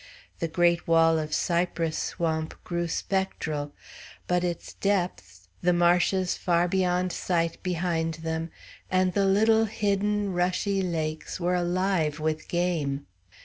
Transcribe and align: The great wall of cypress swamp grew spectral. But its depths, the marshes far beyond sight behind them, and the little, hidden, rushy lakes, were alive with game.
The 0.39 0.47
great 0.47 0.87
wall 0.87 1.19
of 1.19 1.31
cypress 1.31 1.95
swamp 1.95 2.55
grew 2.63 2.87
spectral. 2.87 3.71
But 4.25 4.43
its 4.43 4.73
depths, 4.73 5.47
the 5.61 5.73
marshes 5.73 6.35
far 6.35 6.67
beyond 6.67 7.11
sight 7.11 7.61
behind 7.61 8.15
them, 8.23 8.49
and 8.89 9.13
the 9.13 9.25
little, 9.25 9.65
hidden, 9.65 10.33
rushy 10.33 10.81
lakes, 10.81 11.39
were 11.39 11.53
alive 11.53 12.19
with 12.19 12.47
game. 12.47 13.05